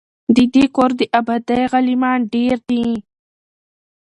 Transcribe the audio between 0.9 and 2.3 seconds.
د آبادۍ غلیمان